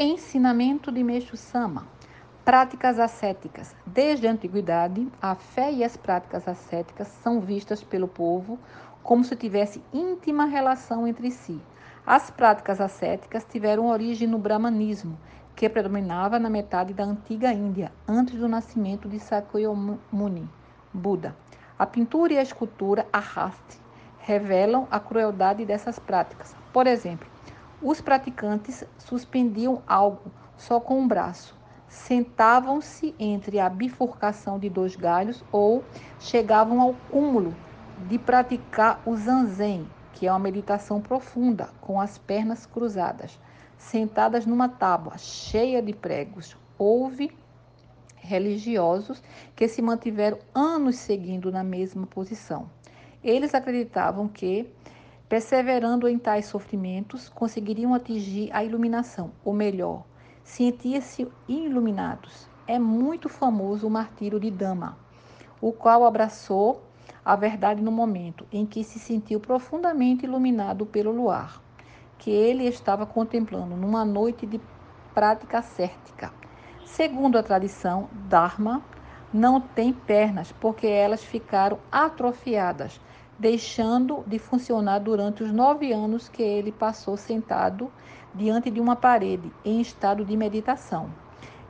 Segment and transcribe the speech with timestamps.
[0.00, 1.84] Ensinamento de Meixo Sama.
[2.44, 3.74] Práticas ascéticas.
[3.84, 8.60] Desde a antiguidade, a fé e as práticas ascéticas são vistas pelo povo
[9.02, 11.60] como se tivesse íntima relação entre si.
[12.06, 15.18] As práticas ascéticas tiveram origem no brahmanismo,
[15.56, 20.48] que predominava na metade da antiga Índia, antes do nascimento de Sakyamuni,
[20.94, 21.34] Buda.
[21.76, 23.80] A pintura e a escultura arraste
[24.20, 26.54] revelam a crueldade dessas práticas.
[26.72, 27.26] Por exemplo,
[27.82, 31.56] os praticantes suspendiam algo só com um braço,
[31.88, 35.84] sentavam-se entre a bifurcação de dois galhos ou
[36.18, 37.54] chegavam ao cúmulo
[38.08, 43.38] de praticar o zanzen, que é uma meditação profunda, com as pernas cruzadas,
[43.76, 46.56] sentadas numa tábua cheia de pregos.
[46.76, 47.30] Houve
[48.16, 49.22] religiosos
[49.54, 52.68] que se mantiveram anos seguindo na mesma posição.
[53.22, 54.68] Eles acreditavam que
[55.28, 60.04] Perseverando em tais sofrimentos, conseguiriam atingir a iluminação, ou melhor,
[60.42, 62.48] sentiam-se iluminados.
[62.66, 64.96] É muito famoso o martírio de Dama,
[65.60, 66.82] o qual abraçou
[67.22, 71.62] a verdade no momento em que se sentiu profundamente iluminado pelo luar,
[72.16, 74.58] que ele estava contemplando numa noite de
[75.12, 76.32] prática cértica.
[76.86, 78.82] Segundo a tradição, Dharma
[79.30, 82.98] não tem pernas porque elas ficaram atrofiadas
[83.38, 87.90] deixando de funcionar durante os nove anos que ele passou sentado
[88.34, 91.08] diante de uma parede, em estado de meditação.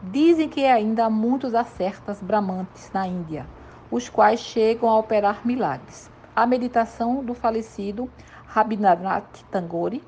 [0.00, 3.46] Dizem que ainda há muitos acertas bramantes na Índia,
[3.90, 6.08] os quais chegam a operar milagres.
[6.34, 8.08] A meditação do falecido
[8.46, 10.04] Rabindranath Tagore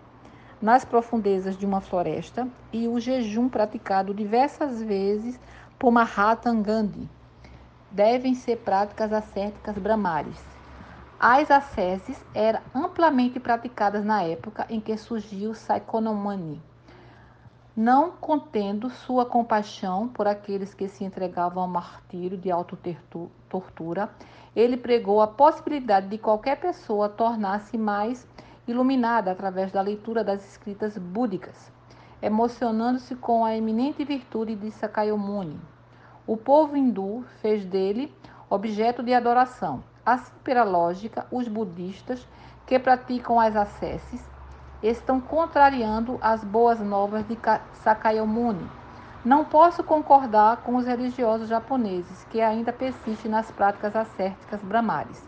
[0.62, 5.40] nas profundezas de uma floresta e o jejum praticado diversas vezes
[5.78, 7.08] por Mahatma Gandhi
[7.90, 10.57] devem ser práticas ascéticas brahmares
[11.20, 16.62] as asceses eram amplamente praticadas na época em que surgiu Saikonamani.
[17.76, 24.08] Não contendo sua compaixão por aqueles que se entregavam ao martírio de autotortura,
[24.54, 28.24] ele pregou a possibilidade de qualquer pessoa tornar-se mais
[28.66, 31.72] iluminada através da leitura das escritas búdicas,
[32.22, 35.58] emocionando-se com a eminente virtude de Sakyamuni.
[36.26, 38.14] O povo hindu fez dele
[38.48, 39.82] objeto de adoração.
[40.08, 42.26] Assim, pela lógica, os budistas
[42.66, 44.24] que praticam as asceses
[44.82, 47.36] estão contrariando as boas novas de
[47.74, 48.66] Sakyamuni.
[49.22, 55.22] Não posso concordar com os religiosos japoneses que ainda persistem nas práticas ascéticas brahmares.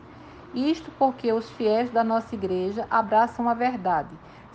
[0.55, 4.09] Isto porque os fiéis da nossa igreja abraçam a verdade,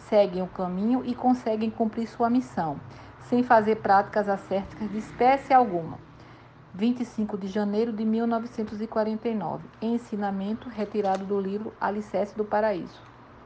[0.10, 2.80] seguem o caminho e conseguem cumprir sua missão,
[3.30, 6.00] sem fazer práticas ascéticas de espécie alguma.
[6.78, 9.70] 25 de janeiro de 1949.
[9.82, 13.15] Ensinamento retirado do livro Alicerce do Paraíso.